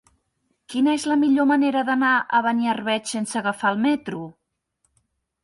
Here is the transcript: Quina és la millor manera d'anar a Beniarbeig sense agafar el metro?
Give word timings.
Quina 0.73 0.95
és 0.99 1.03
la 1.11 1.17
millor 1.23 1.47
manera 1.51 1.83
d'anar 1.89 2.15
a 2.39 2.41
Beniarbeig 2.47 3.13
sense 3.13 3.39
agafar 3.43 3.75
el 3.75 3.79
metro? 3.87 4.25